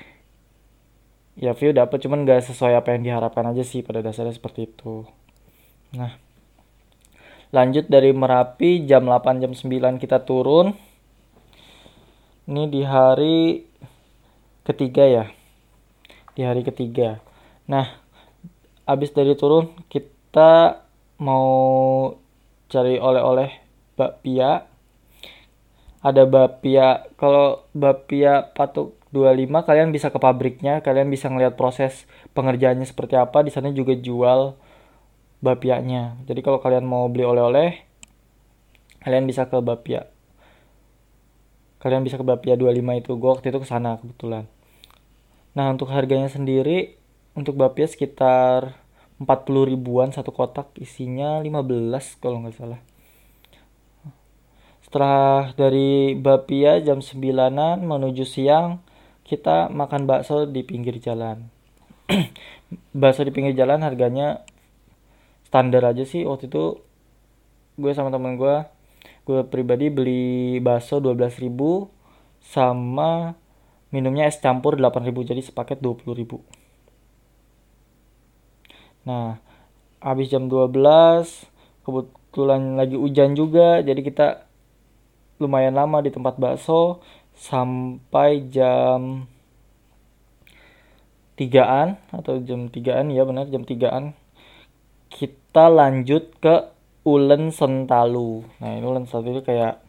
ya 1.40 1.56
view 1.56 1.72
dapet 1.72 2.04
cuman 2.04 2.28
nggak 2.28 2.44
sesuai 2.52 2.80
apa 2.80 2.96
yang 2.96 3.04
diharapkan 3.08 3.48
aja 3.48 3.64
sih 3.64 3.84
pada 3.84 4.04
dasarnya 4.04 4.36
seperti 4.36 4.72
itu. 4.72 5.08
Nah 5.96 6.16
lanjut 7.50 7.90
dari 7.90 8.14
Merapi 8.14 8.86
jam 8.86 9.08
8 9.08 9.44
jam 9.44 9.52
9 9.56 10.00
kita 10.00 10.24
turun. 10.24 10.76
Ini 12.50 12.66
di 12.66 12.82
hari 12.82 13.62
ketiga 14.66 15.06
ya? 15.06 15.26
Di 16.34 16.42
hari 16.48 16.66
ketiga. 16.66 17.22
Nah 17.70 17.86
abis 18.90 19.14
dari 19.14 19.38
turun 19.38 19.70
kita 19.86 20.82
mau 21.20 22.16
cari 22.70 22.96
oleh-oleh 22.98 23.52
bakpia 24.00 24.69
ada 26.00 26.24
bakpia 26.24 27.08
kalau 27.20 27.68
bakpia 27.76 28.56
patuk 28.56 28.96
25 29.12 29.66
kalian 29.66 29.90
bisa 29.90 30.14
ke 30.14 30.22
pabriknya 30.22 30.86
kalian 30.86 31.10
bisa 31.10 31.28
ngeliat 31.34 31.58
proses 31.58 32.06
pengerjaannya 32.38 32.86
seperti 32.88 33.18
apa. 33.20 33.42
Di 33.44 33.52
sana 33.52 33.74
juga 33.74 33.98
jual 33.98 34.56
bapianya. 35.44 36.20
Jadi 36.30 36.40
kalau 36.46 36.62
kalian 36.64 36.86
mau 36.86 37.10
beli 37.12 37.26
oleh-oleh 37.26 37.84
kalian 39.04 39.26
bisa 39.28 39.50
ke 39.50 39.58
bapia. 39.60 40.08
Kalian 41.80 42.04
bisa 42.04 42.20
ke 42.20 42.26
bapia 42.28 42.60
25 42.60 43.02
itu. 43.02 43.12
Gue 43.16 43.30
waktu 43.32 43.52
itu 43.52 43.60
ke 43.60 43.68
sana 43.68 43.98
kebetulan. 44.00 44.46
Nah 45.56 45.72
untuk 45.74 45.90
harganya 45.92 46.30
sendiri 46.30 47.00
untuk 47.34 47.58
bapia 47.58 47.88
sekitar 47.88 48.78
40 49.20 49.72
ribuan 49.76 50.16
satu 50.16 50.32
kotak 50.32 50.72
isinya 50.80 51.44
15 51.44 52.24
kalau 52.24 52.40
nggak 52.40 52.56
salah 52.56 52.80
setelah 54.90 55.54
dari 55.54 56.18
Bapia 56.18 56.82
jam 56.82 56.98
9an 56.98 57.86
menuju 57.86 58.26
siang 58.26 58.82
kita 59.22 59.70
makan 59.70 60.10
bakso 60.10 60.50
di 60.50 60.66
pinggir 60.66 60.98
jalan. 60.98 61.46
Bakso 62.98 63.22
di 63.22 63.30
pinggir 63.30 63.54
jalan 63.54 63.86
harganya 63.86 64.42
standar 65.46 65.86
aja 65.86 66.02
sih. 66.10 66.26
Waktu 66.26 66.50
itu 66.50 66.82
gue 67.78 67.92
sama 67.94 68.10
temen 68.10 68.34
gue 68.34 68.66
gue 69.30 69.46
pribadi 69.46 69.94
beli 69.94 70.58
bakso 70.58 70.98
12.000 70.98 71.54
sama 72.42 73.38
minumnya 73.94 74.26
es 74.26 74.42
campur 74.42 74.74
8.000 74.74 75.06
jadi 75.22 75.42
sepaket 75.46 75.78
20.000 75.86 76.42
nah 79.06 79.38
habis 80.02 80.34
jam 80.34 80.50
12 80.50 80.74
kebetulan 81.86 82.74
lagi 82.74 82.98
hujan 82.98 83.38
juga 83.38 83.86
jadi 83.86 84.02
kita 84.02 84.49
lumayan 85.40 85.74
lama 85.74 86.04
di 86.04 86.12
tempat 86.12 86.36
bakso 86.36 87.00
sampai 87.34 88.52
jam 88.52 89.24
tigaan 91.40 91.96
atau 92.12 92.44
jam 92.44 92.68
tigaan 92.68 93.16
ya 93.16 93.24
benar 93.24 93.48
jam 93.48 93.64
tigaan. 93.64 94.12
Kita 95.08 95.72
lanjut 95.72 96.36
ke 96.44 96.70
Ulen 97.08 97.56
Sentalu. 97.56 98.44
Nah 98.60 98.76
ini 98.76 98.86
Ulen 98.86 99.08
Sentalu 99.08 99.40
itu 99.40 99.44
kayak 99.48 99.80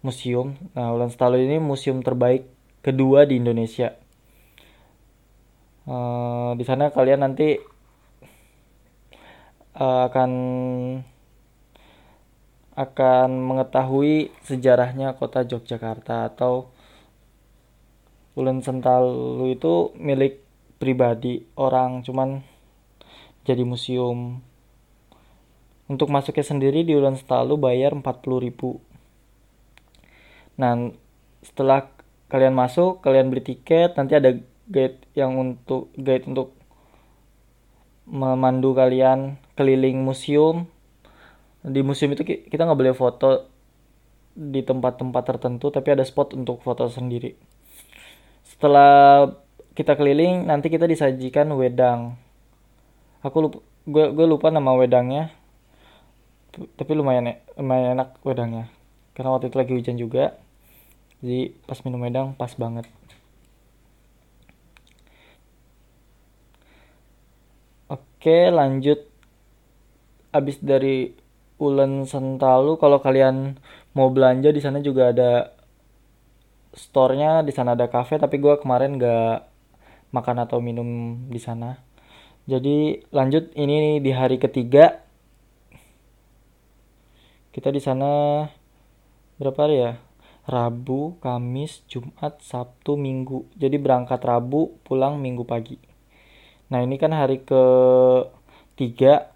museum. 0.00 0.56
Nah 0.72 0.96
Ulen 0.96 1.12
Sentalu 1.12 1.44
ini 1.44 1.60
museum 1.60 2.00
terbaik 2.00 2.48
kedua 2.80 3.28
di 3.28 3.36
Indonesia. 3.36 3.92
Uh, 5.88 6.52
di 6.56 6.64
sana 6.68 6.92
kalian 6.92 7.24
nanti 7.24 7.56
uh, 9.76 10.08
akan 10.08 10.30
akan 12.78 13.42
mengetahui 13.42 14.30
sejarahnya 14.46 15.18
kota 15.18 15.42
Yogyakarta 15.42 16.30
atau 16.30 16.70
Ulen 18.38 18.62
Sentalu 18.62 19.50
itu 19.50 19.90
milik 19.98 20.46
pribadi 20.78 21.42
orang 21.58 22.06
cuman 22.06 22.46
jadi 23.42 23.66
museum. 23.66 24.38
Untuk 25.90 26.06
masuknya 26.14 26.46
sendiri 26.46 26.86
di 26.86 26.94
Ulen 26.94 27.18
Sentalu 27.18 27.58
bayar 27.58 27.98
40.000 27.98 28.88
nah 30.58 30.74
setelah 31.38 31.86
kalian 32.26 32.50
masuk 32.50 32.98
kalian 32.98 33.30
beli 33.30 33.46
tiket 33.46 33.94
nanti 33.94 34.18
ada 34.18 34.34
guide 34.66 34.98
yang 35.14 35.38
untuk 35.38 35.94
guide 35.94 36.26
untuk 36.26 36.58
memandu 38.10 38.74
kalian 38.74 39.38
keliling 39.54 40.02
museum 40.02 40.66
di 41.62 41.80
museum 41.82 42.14
itu 42.14 42.22
kita 42.22 42.62
nggak 42.62 42.78
boleh 42.78 42.94
foto 42.94 43.50
di 44.38 44.62
tempat-tempat 44.62 45.22
tertentu 45.26 45.74
tapi 45.74 45.90
ada 45.90 46.06
spot 46.06 46.38
untuk 46.38 46.62
foto 46.62 46.86
sendiri. 46.86 47.34
Setelah 48.46 49.26
kita 49.74 49.98
keliling 49.98 50.46
nanti 50.46 50.70
kita 50.70 50.86
disajikan 50.86 51.50
wedang. 51.58 52.14
Aku 53.26 53.42
lupa 53.42 53.58
gue 53.86 54.04
gue 54.14 54.26
lupa 54.26 54.54
nama 54.54 54.78
wedangnya. 54.78 55.34
Tapi 56.54 56.92
lumayan 56.94 57.38
lumayan 57.58 57.98
enak 57.98 58.18
wedangnya. 58.22 58.70
Karena 59.14 59.34
waktu 59.34 59.50
itu 59.50 59.56
lagi 59.58 59.72
hujan 59.74 59.98
juga. 59.98 60.38
Jadi 61.18 61.50
pas 61.66 61.78
minum 61.82 62.02
wedang 62.02 62.34
pas 62.38 62.54
banget. 62.54 62.86
Oke 67.90 68.50
lanjut. 68.54 69.02
Abis 70.30 70.62
dari 70.62 71.14
Ulen 71.58 72.06
Sentalu 72.06 72.78
kalau 72.78 73.02
kalian 73.02 73.58
mau 73.94 74.08
belanja 74.14 74.54
di 74.54 74.62
sana 74.62 74.78
juga 74.78 75.10
ada 75.10 75.58
store-nya 76.74 77.42
di 77.42 77.50
sana 77.50 77.74
ada 77.74 77.90
cafe 77.90 78.18
tapi 78.22 78.38
gue 78.38 78.54
kemarin 78.62 78.96
gak 78.96 79.46
makan 80.14 80.36
atau 80.46 80.62
minum 80.62 81.20
di 81.26 81.40
sana 81.42 81.82
jadi 82.46 83.02
lanjut 83.10 83.52
ini 83.58 83.98
di 83.98 84.10
hari 84.14 84.38
ketiga 84.38 85.02
kita 87.50 87.74
di 87.74 87.82
sana 87.82 88.46
berapa 89.42 89.58
hari 89.66 89.76
ya 89.82 89.92
Rabu, 90.48 91.20
Kamis, 91.20 91.84
Jumat, 91.92 92.40
Sabtu, 92.40 92.96
Minggu. 92.96 93.44
Jadi 93.52 93.76
berangkat 93.76 94.24
Rabu, 94.24 94.80
pulang 94.80 95.20
Minggu 95.20 95.44
pagi. 95.44 95.76
Nah 96.72 96.80
ini 96.80 96.96
kan 96.96 97.12
hari 97.12 97.44
ke 97.44 97.62
tiga. 98.72 99.28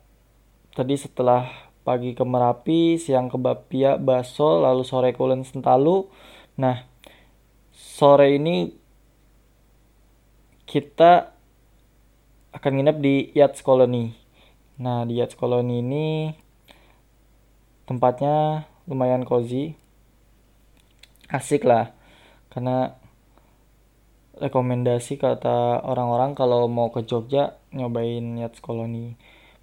Tadi 0.73 0.97
setelah 0.97 1.72
pagi 1.83 2.15
ke 2.15 2.23
Merapi, 2.23 2.97
siang 2.99 3.27
ke 3.27 3.39
Bapia, 3.39 3.99
Baso, 3.99 4.63
lalu 4.63 4.83
sore 4.87 5.11
ke 5.11 5.21
Ulen 5.23 5.43
Sentalu. 5.43 6.07
Nah, 6.59 6.87
sore 7.75 8.39
ini 8.39 8.71
kita 10.67 11.35
akan 12.55 12.73
nginep 12.79 12.97
di 13.03 13.15
Yachts 13.35 13.61
Colony. 13.61 14.15
Nah, 14.79 15.05
di 15.05 15.19
Yachts 15.19 15.37
Colony 15.37 15.83
ini 15.83 16.07
tempatnya 17.85 18.65
lumayan 18.87 19.27
cozy. 19.27 19.75
Asik 21.29 21.67
lah. 21.67 21.93
Karena 22.49 22.95
rekomendasi 24.39 25.21
kata 25.21 25.85
orang-orang 25.85 26.33
kalau 26.33 26.67
mau 26.67 26.89
ke 26.89 27.05
Jogja 27.05 27.61
nyobain 27.73 28.41
Yachts 28.41 28.65
Colony. 28.65 29.17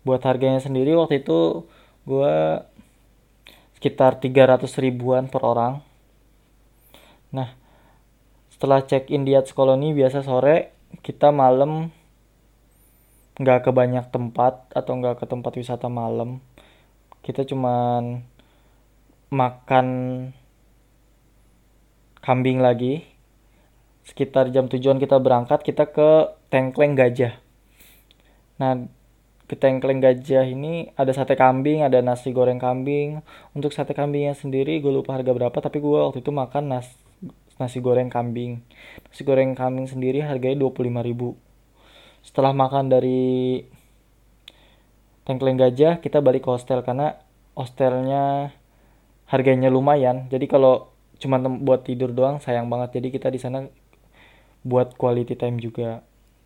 Buat 0.06 0.26
harganya 0.26 0.62
sendiri 0.62 0.94
waktu 0.94 1.26
itu 1.26 1.66
gue 2.10 2.36
sekitar 3.78 4.18
300 4.18 4.66
ribuan 4.82 5.30
per 5.30 5.46
orang. 5.46 5.86
Nah 7.30 7.54
setelah 8.50 8.82
check 8.82 9.14
in 9.14 9.30
di 9.30 9.38
Yachts 9.38 9.54
Colony 9.54 9.94
biasa 9.94 10.26
sore 10.26 10.74
kita 11.06 11.30
malam 11.30 11.94
nggak 13.40 13.70
ke 13.70 13.72
banyak 13.72 14.10
tempat 14.12 14.68
atau 14.74 14.92
nggak 14.98 15.22
ke 15.22 15.26
tempat 15.30 15.54
wisata 15.56 15.88
malam. 15.88 16.42
Kita 17.22 17.46
cuman 17.46 18.26
makan 19.30 19.88
kambing 22.26 22.60
lagi. 22.60 23.06
Sekitar 24.04 24.50
jam 24.50 24.66
tujuan 24.66 24.98
kita 24.98 25.22
berangkat 25.22 25.62
kita 25.62 25.86
ke 25.86 26.34
Tengkleng 26.50 26.98
Gajah. 26.98 27.38
Nah 28.58 28.90
ke 29.50 29.58
tengkleng 29.58 29.98
gajah 29.98 30.46
ini 30.46 30.94
ada 30.94 31.10
sate 31.10 31.34
kambing, 31.34 31.82
ada 31.82 32.06
nasi 32.06 32.30
goreng 32.30 32.62
kambing. 32.62 33.26
Untuk 33.58 33.74
sate 33.74 33.98
kambingnya 33.98 34.38
sendiri 34.38 34.78
gue 34.78 34.94
lupa 34.94 35.18
harga 35.18 35.34
berapa, 35.34 35.58
tapi 35.58 35.82
gue 35.82 35.98
waktu 35.98 36.22
itu 36.22 36.30
makan 36.30 36.70
nas 36.70 36.86
nasi 37.58 37.82
goreng 37.82 38.14
kambing. 38.14 38.62
Nasi 39.10 39.26
goreng 39.26 39.58
kambing 39.58 39.90
sendiri 39.90 40.22
harganya 40.22 40.62
25.000. 40.62 41.34
Setelah 42.22 42.54
makan 42.54 42.94
dari 42.94 43.66
tengkleng 45.26 45.58
gajah, 45.58 45.98
kita 45.98 46.22
balik 46.22 46.46
ke 46.46 46.50
hostel 46.54 46.86
karena 46.86 47.18
hostelnya 47.58 48.54
harganya 49.28 49.74
lumayan. 49.74 50.30
Jadi 50.30 50.46
kalau 50.46 50.94
cuma 51.18 51.42
buat 51.42 51.90
tidur 51.90 52.14
doang 52.14 52.38
sayang 52.38 52.70
banget. 52.70 53.02
Jadi 53.02 53.08
kita 53.18 53.34
di 53.34 53.42
sana 53.42 53.66
buat 54.62 54.94
quality 54.94 55.34
time 55.34 55.58
juga 55.58 56.06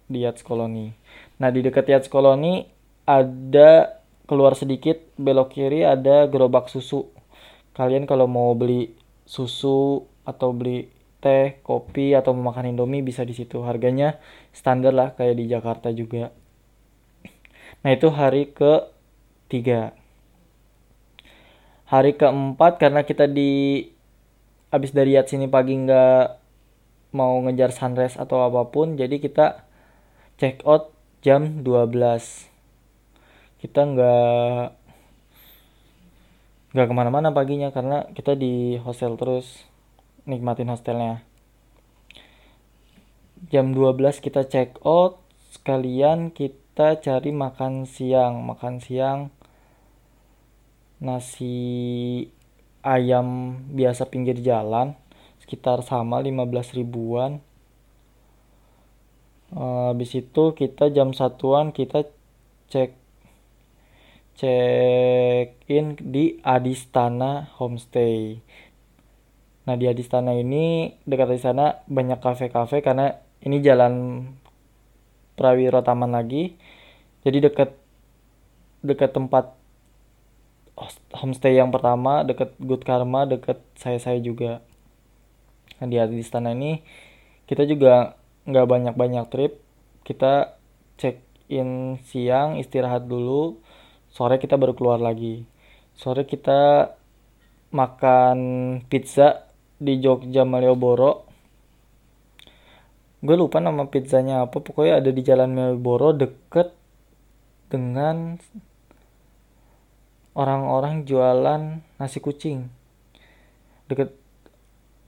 di 0.10 0.24
Yachts 0.26 0.42
Colony. 0.42 0.96
Nah 1.40 1.54
di 1.54 1.62
dekat 1.62 1.90
Yachts 1.90 2.10
Colony 2.10 2.73
ada 3.04 4.00
keluar 4.26 4.56
sedikit 4.56 5.00
belok 5.20 5.56
kiri 5.56 5.84
ada 5.84 6.28
gerobak 6.28 6.72
susu. 6.72 7.12
Kalian 7.76 8.08
kalau 8.08 8.30
mau 8.30 8.54
beli 8.56 8.94
susu 9.28 10.08
atau 10.24 10.56
beli 10.56 10.88
teh 11.20 11.60
kopi 11.64 12.16
atau 12.16 12.36
mau 12.36 12.52
makan 12.52 12.76
indomie 12.76 13.04
bisa 13.04 13.24
di 13.28 13.36
situ. 13.36 13.64
Harganya 13.64 14.20
standar 14.56 14.96
lah 14.96 15.16
kayak 15.16 15.36
di 15.40 15.46
Jakarta 15.52 15.92
juga. 15.92 16.32
Nah 17.84 17.92
itu 17.92 18.08
hari 18.14 18.52
ke 18.56 18.88
tiga 19.52 19.94
hari 21.94 22.18
keempat 22.18 22.82
karena 22.82 23.06
kita 23.06 23.30
di 23.30 23.86
abis 24.74 24.98
dari 24.98 25.14
yacht 25.14 25.30
sini 25.30 25.46
pagi 25.46 25.78
nggak 25.78 26.42
mau 27.14 27.38
ngejar 27.46 27.70
sunrise 27.70 28.18
atau 28.18 28.42
apa 28.42 28.66
pun 28.74 28.98
jadi 28.98 29.22
kita 29.22 29.62
check 30.42 30.66
out 30.66 30.90
jam 31.22 31.62
12 31.62 32.53
kita 33.64 33.88
nggak 33.88 34.64
nggak 36.76 36.88
ke 36.92 36.94
mana-mana 36.94 37.32
paginya 37.32 37.72
karena 37.72 38.12
kita 38.12 38.36
di 38.36 38.76
hostel 38.84 39.16
terus 39.16 39.64
nikmatin 40.28 40.68
hostelnya. 40.68 41.24
Jam 43.48 43.72
12 43.72 44.20
kita 44.20 44.52
check 44.52 44.76
out 44.84 45.24
sekalian 45.56 46.36
kita 46.36 47.00
cari 47.00 47.32
makan 47.32 47.88
siang. 47.88 48.44
Makan 48.44 48.84
siang 48.84 49.32
nasi 51.00 51.56
ayam 52.84 53.60
biasa 53.72 54.12
pinggir 54.12 54.44
jalan 54.44 55.00
sekitar 55.40 55.88
sama 55.88 56.20
15 56.20 56.76
ribuan. 56.76 57.40
Uh, 59.56 59.94
habis 59.96 60.12
itu 60.20 60.52
kita 60.52 60.92
jam 60.92 61.16
satuan 61.16 61.72
kita 61.72 62.10
cek 62.74 63.03
check 64.34 65.62
in 65.70 65.98
di 66.00 66.42
Adistana 66.42 67.50
Homestay. 67.58 68.42
Nah 69.64 69.76
di 69.80 69.86
Adistana 69.88 70.36
ini 70.36 70.98
dekat 71.08 71.30
di 71.32 71.40
sana 71.40 71.80
banyak 71.88 72.20
kafe-kafe 72.20 72.84
karena 72.84 73.16
ini 73.46 73.64
jalan 73.64 74.26
Prawiro 75.40 75.80
Taman 75.82 76.14
lagi. 76.14 76.58
Jadi 77.24 77.38
dekat 77.40 77.72
dekat 78.84 79.16
tempat 79.16 79.56
homestay 81.16 81.56
yang 81.56 81.72
pertama 81.72 82.28
deket 82.28 82.58
Good 82.60 82.84
Karma 82.84 83.24
deket 83.24 83.64
saya 83.80 84.02
saya 84.02 84.20
juga. 84.20 84.60
Nah, 85.80 85.88
di 85.88 85.96
di 85.96 86.20
istana 86.20 86.52
ini 86.52 86.84
kita 87.48 87.64
juga 87.64 88.20
nggak 88.44 88.68
banyak 88.68 88.96
banyak 88.98 89.26
trip. 89.32 89.64
Kita 90.04 90.60
check 91.00 91.24
in 91.48 92.02
siang 92.04 92.60
istirahat 92.60 93.08
dulu 93.08 93.63
sore 94.14 94.38
kita 94.38 94.62
baru 94.62 94.78
keluar 94.78 95.02
lagi. 95.02 95.42
Sore 95.98 96.30
kita 96.30 96.94
makan 97.74 98.38
pizza 98.86 99.50
di 99.82 99.98
Jogja 99.98 100.46
Malioboro. 100.46 101.26
Gue 103.26 103.34
lupa 103.34 103.58
nama 103.58 103.90
pizzanya 103.90 104.46
apa 104.46 104.62
pokoknya 104.62 105.02
ada 105.02 105.10
di 105.10 105.22
Jalan 105.26 105.58
Malioboro 105.58 106.14
deket 106.14 106.78
dengan 107.74 108.38
orang-orang 110.38 111.10
jualan 111.10 111.82
nasi 111.98 112.22
kucing. 112.22 112.70
Deket 113.90 114.14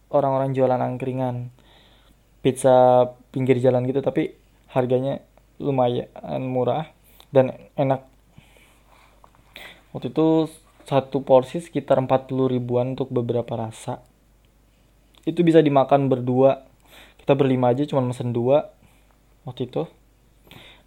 orang-orang 0.10 0.58
jualan 0.58 0.82
angkringan. 0.82 1.54
Pizza 2.41 3.10
pinggir 3.34 3.58
jalan 3.58 3.89
gitu 3.89 4.06
tapi 4.06 4.38
harganya 4.70 5.18
lumayan 5.58 6.10
murah 6.46 6.94
dan 7.34 7.58
enak 7.74 8.06
waktu 9.95 10.12
itu 10.12 10.51
satu 10.84 11.23
porsi 11.23 11.63
sekitar 11.63 11.97
40 11.97 12.51
ribuan 12.51 12.93
untuk 12.93 13.10
beberapa 13.10 13.55
rasa. 13.55 14.03
Itu 15.25 15.41
bisa 15.41 15.63
dimakan 15.63 16.12
berdua. 16.12 16.67
Kita 17.17 17.34
berlima 17.34 17.73
aja 17.73 17.88
cuma 17.89 18.05
mesen 18.05 18.29
dua. 18.29 18.69
Waktu 19.47 19.65
itu. 19.65 19.89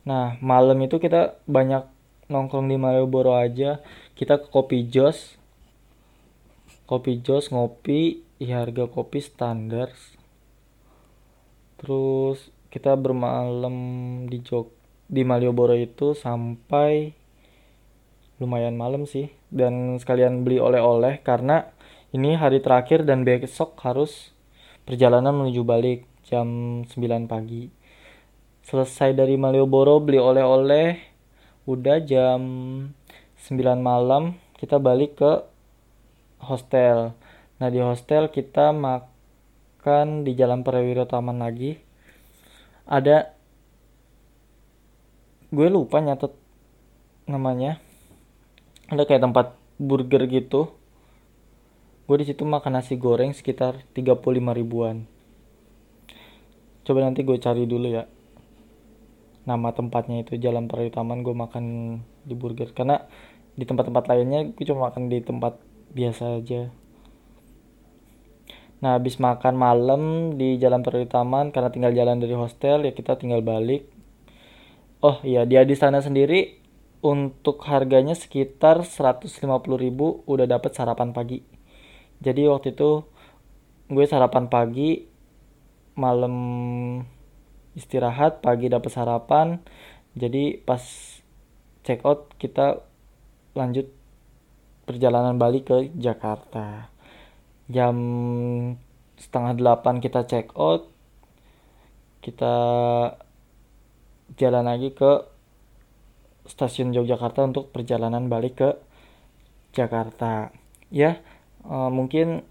Nah 0.07 0.39
malam 0.39 0.79
itu 0.87 1.03
kita 1.03 1.41
banyak 1.51 1.83
nongkrong 2.31 2.71
di 2.71 2.79
Malioboro 2.79 3.35
aja. 3.35 3.83
Kita 4.15 4.39
ke 4.39 4.47
kopi 4.55 4.87
jos. 4.87 5.35
Kopi 6.87 7.19
jos 7.19 7.51
ngopi. 7.51 8.23
Ya 8.39 8.63
harga 8.63 8.87
kopi 8.87 9.19
standar. 9.19 9.91
Terus 11.83 12.55
kita 12.71 12.95
bermalam 12.95 13.75
di 14.31 14.39
Jog 14.47 14.71
di 15.11 15.27
Malioboro 15.27 15.75
itu 15.75 16.15
sampai 16.15 17.17
lumayan 18.39 18.75
malam 18.79 19.05
sih. 19.05 19.31
Dan 19.51 19.99
sekalian 19.99 20.47
beli 20.47 20.63
oleh-oleh 20.63 21.21
karena 21.23 21.71
ini 22.15 22.39
hari 22.39 22.65
terakhir 22.65 23.05
dan 23.05 23.27
besok 23.27 23.77
harus 23.85 24.33
perjalanan 24.89 25.37
menuju 25.37 25.63
balik 25.67 26.09
jam 26.25 26.81
9 26.87 27.29
pagi. 27.29 27.69
Selesai 28.65 29.13
dari 29.13 29.37
Malioboro 29.37 30.01
beli 30.01 30.17
oleh-oleh 30.17 30.97
udah 31.69 31.99
jam 32.01 32.41
9 33.45 33.55
malam 33.81 34.41
kita 34.57 34.81
balik 34.81 35.21
ke 35.21 35.33
hostel. 36.41 37.13
Nah 37.59 37.69
di 37.69 37.83
hostel 37.83 38.31
kita 38.33 38.73
makan 38.73 40.23
di 40.25 40.33
jalan 40.39 40.65
Perwiro 40.65 41.05
Taman 41.05 41.43
lagi. 41.43 41.77
Ada 42.89 43.35
gue 45.49 45.69
lupa 45.69 46.01
nyatet 46.01 46.33
namanya 47.29 47.88
ada 48.89 49.05
kayak 49.05 49.23
tempat 49.25 49.47
burger 49.77 50.25
gitu. 50.29 50.73
Gue 52.09 52.17
di 52.25 52.27
situ 52.27 52.49
makan 52.49 52.81
nasi 52.81 52.97
goreng 52.97 53.37
sekitar 53.37 53.85
35 53.93 54.25
ribuan. 54.57 55.05
Coba 56.89 57.05
nanti 57.05 57.21
gue 57.21 57.37
cari 57.37 57.69
dulu 57.69 57.85
ya 57.93 58.09
nama 59.49 59.73
tempatnya 59.73 60.29
itu 60.29 60.37
Jalan 60.37 60.69
Perayu 60.69 60.93
Taman 60.93 61.25
gue 61.25 61.33
makan 61.37 61.65
di 62.25 62.33
burger. 62.33 62.73
Karena 62.73 63.01
di 63.57 63.65
tempat-tempat 63.69 64.09
lainnya 64.09 64.49
gue 64.53 64.65
cuma 64.65 64.89
makan 64.89 65.13
di 65.13 65.21
tempat 65.21 65.61
biasa 65.93 66.41
aja. 66.41 66.73
Nah 68.79 68.97
habis 68.97 69.21
makan 69.21 69.55
malam 69.57 70.03
di 70.37 70.57
Jalan 70.57 70.81
Perayu 70.81 71.09
Taman 71.09 71.53
karena 71.53 71.69
tinggal 71.69 71.93
jalan 71.93 72.25
dari 72.25 72.33
hostel 72.33 72.89
ya 72.89 72.93
kita 72.97 73.21
tinggal 73.21 73.45
balik. 73.45 73.85
Oh 75.05 75.21
iya 75.25 75.45
dia 75.45 75.65
di 75.69 75.77
sana 75.77 76.01
sendiri 76.01 76.58
untuk 76.99 77.63
harganya 77.67 78.19
sekitar 78.19 78.83
150.000 78.83 79.39
udah 80.27 80.47
dapat 80.47 80.71
sarapan 80.75 81.15
pagi. 81.15 81.47
Jadi 82.19 82.51
waktu 82.51 82.75
itu 82.75 83.07
gue 83.89 84.05
sarapan 84.05 84.51
pagi 84.51 85.07
malam 85.95 86.35
istirahat 87.79 88.43
pagi 88.43 88.67
dapat 88.67 88.91
sarapan. 88.91 89.63
Jadi 90.19 90.59
pas 90.59 90.83
check 91.87 92.03
out 92.03 92.35
kita 92.43 92.83
lanjut 93.55 93.87
perjalanan 94.83 95.39
balik 95.39 95.71
ke 95.71 95.79
Jakarta. 95.95 96.91
Jam 97.71 97.97
setengah 99.19 99.55
delapan 99.55 100.03
kita 100.03 100.27
check 100.27 100.51
out 100.59 100.91
kita 102.19 102.55
jalan 104.35 104.65
lagi 104.67 104.91
ke 104.93 105.38
stasiun 106.49 106.97
Yogyakarta 106.97 107.45
untuk 107.45 107.71
perjalanan 107.71 108.27
balik 108.27 108.55
ke 108.59 108.71
Jakarta. 109.77 110.51
Ya 110.89 111.21
uh, 111.69 111.93
mungkin 111.93 112.43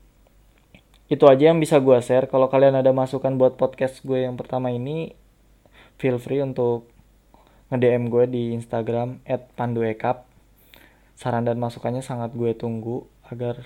itu 1.08 1.24
aja 1.26 1.52
yang 1.52 1.60
bisa 1.60 1.82
gue 1.82 1.98
share. 2.00 2.30
Kalau 2.30 2.48
kalian 2.48 2.78
ada 2.78 2.94
masukan 2.94 3.36
buat 3.36 3.58
podcast 3.58 4.06
gue 4.06 4.24
yang 4.30 4.38
pertama 4.38 4.70
ini 4.70 5.18
feel 5.98 6.22
free 6.22 6.46
untuk 6.46 6.88
nge-DM 7.74 8.08
gue 8.08 8.26
di 8.32 8.44
Instagram 8.56 9.20
@panduekap 9.60 10.24
saran 11.18 11.44
dan 11.44 11.58
masukannya 11.58 12.06
sangat 12.06 12.32
gue 12.38 12.54
tunggu 12.54 13.10
agar 13.26 13.66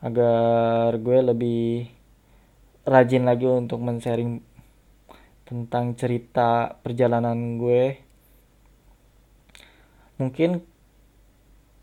agar 0.00 0.96
gue 0.96 1.18
lebih 1.20 1.92
rajin 2.88 3.28
lagi 3.28 3.44
untuk 3.44 3.78
men-sharing 3.84 4.40
tentang 5.50 5.98
cerita 5.98 6.78
perjalanan 6.86 7.58
gue. 7.58 7.98
Mungkin 10.22 10.62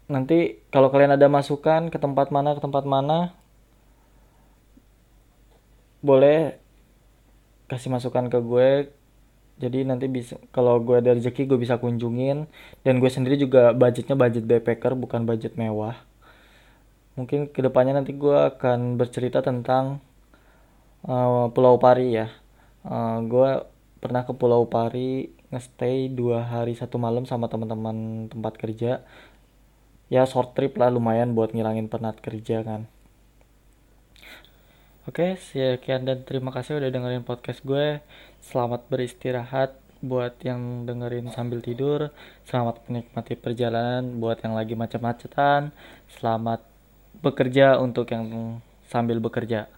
nanti 0.07 0.63
kalau 0.71 0.87
kalian 0.87 1.19
ada 1.19 1.27
masukan 1.27 1.91
ke 1.91 1.99
tempat 1.99 2.31
mana 2.31 2.55
ke 2.55 2.63
tempat 2.63 2.87
mana 2.87 3.35
boleh 5.99 6.55
kasih 7.67 7.91
masukan 7.91 8.31
ke 8.31 8.39
gue. 8.39 8.69
Jadi 9.59 9.83
nanti 9.83 10.07
bisa 10.07 10.39
kalau 10.55 10.79
gue 10.79 11.03
ada 11.03 11.11
rezeki 11.11 11.51
gue 11.51 11.59
bisa 11.59 11.75
kunjungin. 11.75 12.47
Dan 12.87 13.03
gue 13.03 13.11
sendiri 13.11 13.35
juga 13.35 13.75
budgetnya 13.75 14.15
budget 14.15 14.47
backpacker 14.47 14.95
bukan 14.95 15.27
budget 15.27 15.59
mewah. 15.59 15.99
Mungkin 17.19 17.51
ke 17.51 17.59
depannya 17.59 17.99
nanti 17.99 18.15
gue 18.15 18.37
akan 18.55 18.95
bercerita 18.95 19.43
tentang 19.43 19.99
uh, 21.03 21.51
Pulau 21.51 21.75
Pari 21.81 22.15
ya 22.15 22.46
uh, 22.87 23.19
gue 23.27 23.49
pernah 23.99 24.23
ke 24.23 24.33
Pulau 24.33 24.65
Pari 24.65 25.29
ngestay 25.51 26.11
dua 26.11 26.43
hari 26.43 26.75
satu 26.75 26.99
malam 26.99 27.23
sama 27.23 27.47
teman-teman 27.51 28.27
tempat 28.31 28.53
kerja 28.59 29.03
ya 30.07 30.23
short 30.23 30.55
trip 30.55 30.75
lah 30.79 30.91
lumayan 30.91 31.35
buat 31.35 31.51
ngilangin 31.51 31.91
penat 31.91 32.19
kerja 32.23 32.63
kan 32.63 32.87
Oke, 35.07 35.39
sekian 35.39 36.03
dan 36.03 36.27
terima 36.27 36.51
kasih 36.51 36.83
udah 36.83 36.91
dengerin 36.91 37.23
podcast 37.23 37.63
gue. 37.63 38.03
Selamat 38.43 38.91
beristirahat 38.91 39.71
buat 40.03 40.35
yang 40.43 40.83
dengerin 40.83 41.31
sambil 41.31 41.63
tidur. 41.63 42.11
Selamat 42.43 42.83
menikmati 42.91 43.39
perjalanan 43.39 44.19
buat 44.19 44.43
yang 44.43 44.59
lagi 44.59 44.75
macet-macetan. 44.75 45.71
Selamat 46.11 46.59
bekerja 47.23 47.79
untuk 47.79 48.11
yang 48.11 48.59
sambil 48.91 49.23
bekerja. 49.23 49.71